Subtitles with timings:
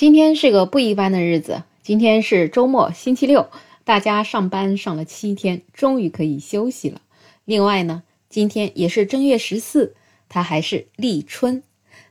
[0.00, 3.50] 今天是个不一般的日子，今天是周末，星期六，
[3.84, 7.02] 大家上班上了七天，终于可以休息了。
[7.44, 9.94] 另外呢，今天也是正月十四，
[10.30, 11.62] 它还是立春。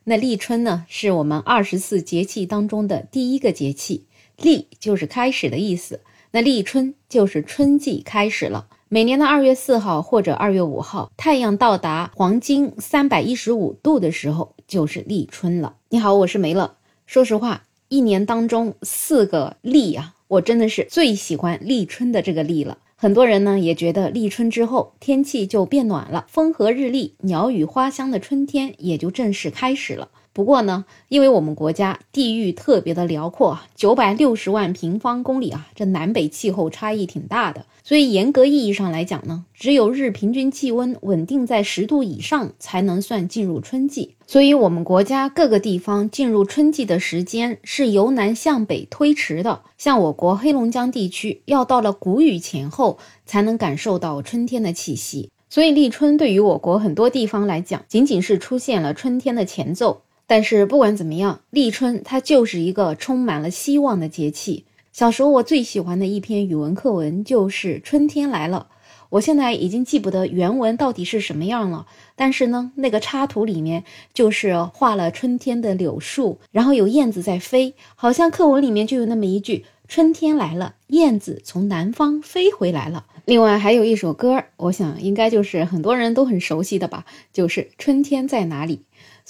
[0.03, 4.05] 那立春呢，是我们二十四节气当中的第一个节气，
[4.37, 6.01] 立就是开始的意思。
[6.29, 8.67] 那立春就是春季开始了。
[8.87, 15.77] 每年的二月四号或者二月五号，太阳到达黄金三百一十五度的时候，就是立春了。
[15.89, 16.75] 你好，我是梅乐。
[17.07, 17.63] 说实话。
[17.89, 22.77] 一年当中四个立啊，我真的是最喜欢立春的这个立了。
[22.95, 30.09] 很多人呢也觉得立春之后天气就变暖了，风和日丽，鸟语花香的春天也就正式开始了。
[30.39, 44.15] 不过呢，因为我们国家地域特别的辽阔，九百六十万平方公里啊，这南北气候差异挺大的，所以严格意义上来讲呢，只有日平均气温稳定在十度以上，才能算进入春季。
[44.25, 49.63] 所以，我们国家各个地方进入春季的时间是由南向北推迟的。
[49.77, 55.29] 像我国黑龙江地区，要到了谷雨前后才能感受到春天的气息。
[55.49, 60.03] 所以，立春对于我国很多地方来讲，仅仅是出现了春天的前奏。
[60.29, 64.65] 但是不管怎么样，立春它就是一个充满了希望的节气。
[64.93, 68.67] 小时候我最喜欢的一篇语文课文就是《春天来了》，
[69.09, 71.87] 我现在已经记不得原文到底是什么样了。
[72.15, 88.77] 但是呢，那个插图里面就是画了春天的柳树，然后有燕子在飞，好像课文里面就有那么一句：“春天来了，燕子从南方飞回来了。”另外还有一首歌，我想应该就是很多人都很熟悉的吧，就是《春天在哪里》。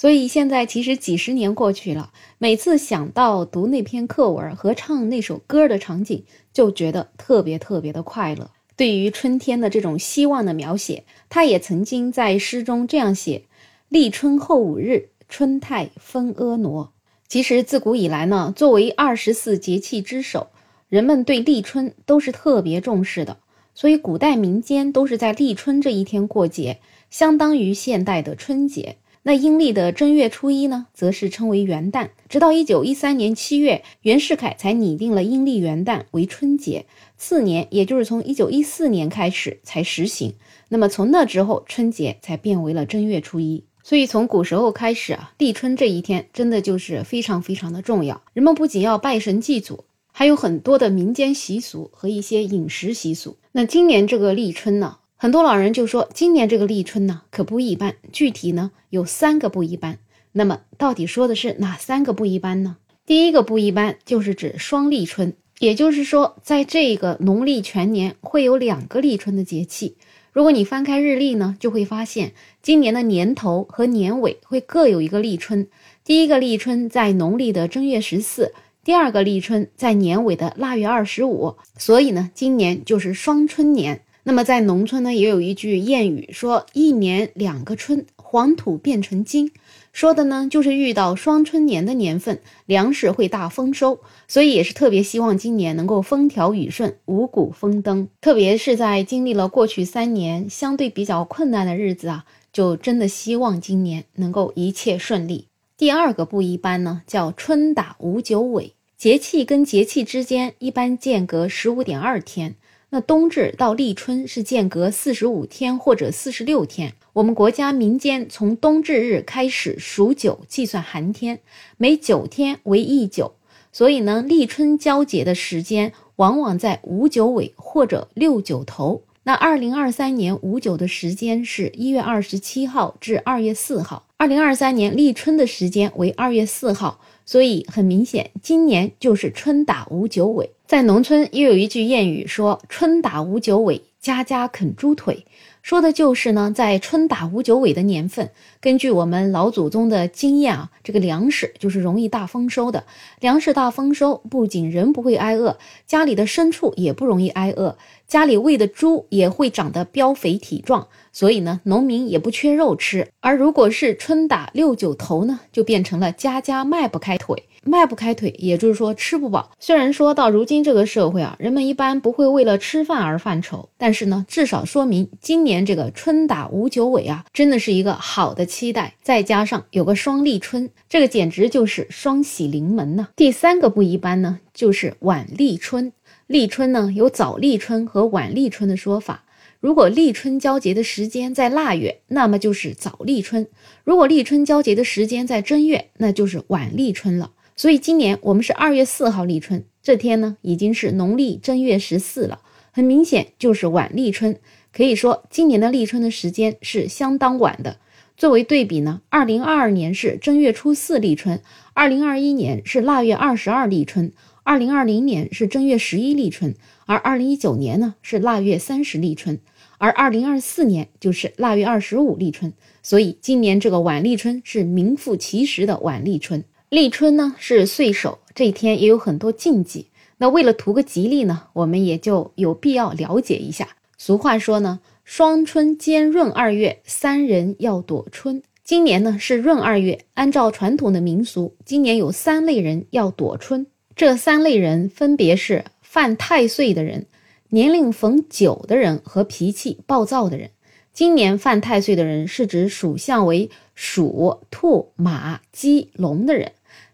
[0.00, 8.50] 所以现在其实几十年过去了，每次想到读那篇课文和唱那首歌的场景，就觉得特别特别的快乐。
[8.76, 13.42] 对于春天的这种希望的描写，他也曾经在诗中这样写
[13.90, 16.92] ：“立春后五日，春态分婀娜。”
[17.28, 20.46] 其实自古以来呢，作为二十四节气之首，
[20.88, 23.36] 人们对立春都是特别重视的。
[23.74, 26.78] 所以古代民间都是在立春这一天过节，
[27.10, 28.96] 相当于现代的春节。
[29.22, 32.08] 那阴历的正月初一呢，则是称为元旦。
[32.30, 36.86] 直到一九一三年七月，袁世凯才拟定了阴历元旦为春节。
[37.18, 40.34] 次年，也就是从一九一四年开始才实行。
[40.70, 43.64] 那么从那之后，春节才变为了正月初一。
[43.82, 48.22] 所以从古时候开始啊，立春这一天真的就是非常非常的重要。
[48.32, 53.36] 人们不仅要拜神祭祖，还有很多的民间习俗和一些饮食习俗。
[53.52, 54.96] 那今年这个立春呢？
[55.22, 57.94] 很多老人就说，今年这个立春呢，可不一般。
[58.10, 59.98] 具体呢，有三个不一般。
[60.32, 62.78] 那么，到底说的是哪三个不一般呢？
[63.04, 69.98] 第一个不一般就是指双立春，也就是说，在这个农历全年会有两个立春的节气。
[70.32, 72.32] 如果你翻开日历呢，就会发现
[72.62, 75.68] 今年的年头和年尾会各有一个立春。
[76.02, 81.56] 第一个立春在农历的正月十四，第二个立春在年尾的腊月二十五。
[81.76, 84.00] 所以呢，今年就是双春年。
[84.30, 89.50] 那么在农村呢，也有一句谚语说“一年两个春，黄土变成金”，
[89.92, 93.98] 说的呢就是遇到双春年的年份，粮食会大丰收，
[94.28, 98.06] 所以也是特别希望今年能够风调雨顺，五谷丰登。
[98.20, 105.48] 特别是在经历了过去三年相对比较困难的日子啊，就真的希望今年能够一切顺利。
[105.76, 112.54] 第二个不一般呢，叫春打五九尾，节气跟节气之间一般间隔十五点二天。
[112.92, 116.94] 那冬至到立春是间隔四十五天或者四十六天。
[117.12, 121.38] 我们国家民间从冬至日开始数九计算寒天，
[121.76, 123.34] 每九天为一九，
[123.72, 129.02] 所以呢，立春交接的时间往往在五九尾或者六九头。
[129.22, 137.00] 那二零二三年五九的时间是一月二十七号至二月四号，二零二三年立春的时间为二月四号。
[137.26, 140.50] 所以很明显，今年就是春打五九尾。
[140.66, 145.26] 在农村又有一句谚语说：“春打五九尾，家家啃猪腿。”
[145.62, 148.30] 说的就是呢，在春打五九尾的年份，
[148.62, 152.84] 根据我们老祖宗的经验啊，这个粮食就是容易大丰收的。
[153.20, 157.76] 粮食大丰收，不仅人不会挨饿，家里的牲畜也不容易挨饿，
[158.08, 163.06] 家里喂的猪也会长得膘肥体壮，所以呢，农民也不缺肉吃。
[163.20, 167.44] 而如果是春打六九头呢，就变成了家家迈不开腿。
[167.62, 169.50] 迈不开腿，也就是说吃不饱。
[169.58, 178.94] 虽然说到如今这个社会啊，人们一般不会为了吃饭而犯愁，但是呢，至少说明今年这个春打五九尾啊，真的是一个好的期待。
[179.02, 183.08] 再加上有个双立春，这个简直就是双喜临门呢。
[183.14, 185.92] 第三个不一般呢，就是晚立春。
[186.26, 189.24] 立春呢有早立春和晚立春的说法。
[189.58, 193.44] 如果立春交节的时间在腊月，那么就是早立春；
[193.84, 197.32] 如果立春交节的时间在正月，那就是晚立春了。
[197.60, 202.40] 所以今年我们是二月四号立春，这天呢已经是农历正月十四了，
[202.70, 204.38] 很明显就是晚立春。
[204.72, 207.76] 可以说今年的立春的时间是相当晚的。
[208.16, 211.42] 作为对比呢，二零二二年是正月初四立春，
[211.74, 214.10] 二零二一年是腊月二十二立春，
[214.42, 216.54] 二零二零年是正月十一立春，
[216.86, 219.38] 而二零一九年呢是腊月三十立春，
[219.76, 222.54] 而二零二四年就是腊月二十五立春。
[222.82, 226.42] 所以今年这个晚立春是名副其实的晚立春。
[226.70, 229.88] 立春呢是岁首，这一天也有很多禁忌。
[230.18, 233.70] 那为了图个吉利呢，我们也就有必要了解一下。
[233.98, 238.40] 俗话说呢，双春兼闰二月，三人要躲春。
[238.62, 243.66] 今年呢是闰二月，按照传统的民俗，今年有三类人要躲春。
[243.96, 247.06] 这三类人分别是犯太岁的人、
[247.48, 250.50] 年龄逢九的人和脾气暴躁的人。
[250.92, 256.52] 今年犯太岁的人是指属相为鼠、兔、马、鸡、龙的人。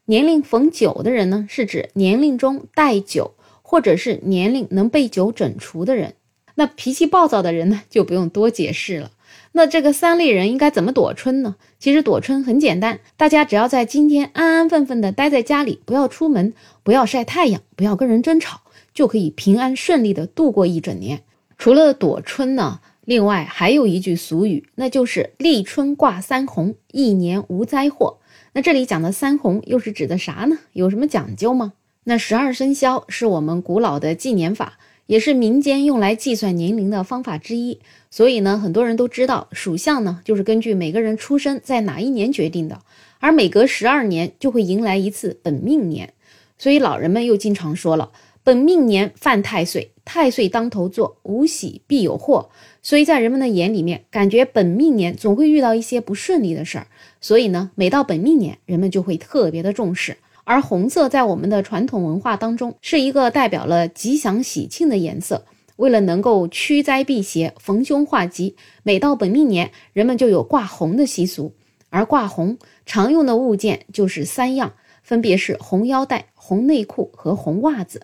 [0.08, 6.14] 年龄逢九的人呢，是指年龄中带九，或者是年龄能被九整除的人。
[6.54, 9.10] 那脾气暴躁的人呢，就不用多解释了。
[9.50, 11.56] 那这个三类人应该怎么躲春呢？
[11.80, 16.54] 其实躲春很简单，大家只要在今天安安分分的待在家里，不要出门，
[16.84, 18.60] 不要晒太阳，不要跟人争吵，
[18.94, 21.22] 就可以平安顺利的度过一整年。
[21.58, 28.18] 除了躲春呢，另外还有一句俗语，那就是立春挂三红，一年无灾祸。
[28.56, 30.56] 那这里讲的三红又是指的啥呢？
[30.72, 31.74] 有什么讲究吗？
[32.04, 37.80] 那十二生肖是我们古老的纪年法，也是民间用来计算年龄的方法之一。
[38.10, 42.80] 所以呢，很多人都知道属相呢，就是根据每个人出生在哪一年决定的。
[43.18, 46.14] 而每隔十二年就会迎来一次本命年，
[46.56, 48.10] 所以老人们又经常说了，
[48.42, 52.48] 本命年犯太岁，太岁当头坐，无喜必有祸。
[52.80, 56.86] 所以在人们的眼里面，感觉本命年总会遇到一些不顺利的事儿。
[57.20, 60.16] 所以呢，每到本命年，人们就会特别的重视。
[60.44, 65.44] 而红色在我们的传统文化当中，是一个代表了吉祥喜庆的颜色。
[65.74, 68.54] 为了能够驱灾避邪、逢凶化吉，
[68.84, 71.52] 每到本命年，人们就有挂红的习俗。
[71.90, 78.02] 而挂红常用的物件就是三样，分别是红腰带、红内裤和红袜子。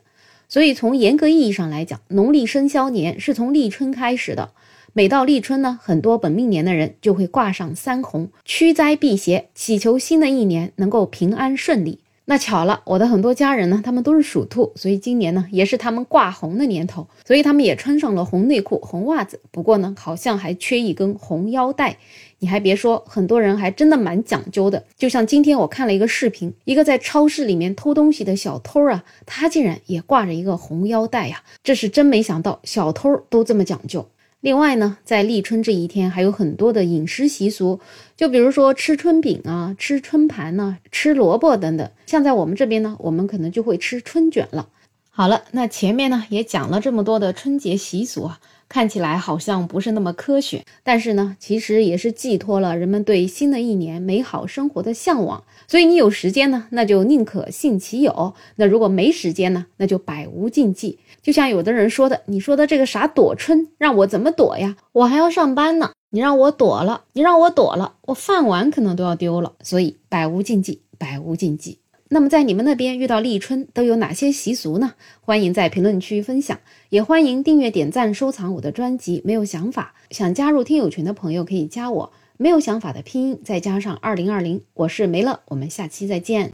[0.52, 4.50] 所以从严格意义上来讲，农历生肖年是从立春开始的。
[4.92, 12.00] 每到立春呢，很多本命年的人就会挂上三红，驱灾避邪，祈求新的一年能够平安顺利。
[12.32, 19.38] 那巧了，我的很多家人呢，他们都是属兔，所以今年呢也是他们挂红的年头，所以他们也穿上了红内裤、红袜子。
[19.50, 21.98] 不过呢，好像还缺一根红腰带。
[22.38, 24.82] 你还别说，很多人还真的蛮讲究的。
[24.96, 34.08] 就像今天我看了一个视频，一个在超市里面偷东西的小偷啊，他竟然也挂着一个红腰带呀，这是真没想到，小偷都这么讲究。
[34.42, 37.78] 另外呢，在立春这一天还有很多的饮食习俗，
[38.16, 41.88] 就比如说吃春饼啊、吃春盘呢、吃萝卜等等。
[42.06, 44.68] 像在我们这边呢，我们可能就会吃春卷了。
[45.10, 48.40] 好了，那前面呢也讲了这么多的春节习俗啊。
[48.72, 55.44] 看起来好像不是那么科学，但是呢，其实也是寄托了人们对新的一年美好生活的向往。
[55.68, 60.98] 所以你有时间呢，那就宁可信其有；那如果没时间呢，那就百无禁忌。
[61.20, 64.74] 就像有的人说的，你说的这个啥躲春，让我怎么躲呀？
[64.92, 69.52] 我还要上班呢，你让我躲了，你让我躲了，我饭碗可能都要丢了。
[69.62, 71.81] 所以百无禁忌，百无禁忌。
[72.14, 74.92] 那么在你们那边遇到立春都有哪些习俗呢？
[75.22, 79.22] 欢迎在评论区分享，也欢迎订阅、点赞、收藏我的专辑。
[79.24, 86.50] 没有想法想加入听友群的朋友可以加我，没有想法的拼音再加上二零二零，我是梅乐，我们下期再见。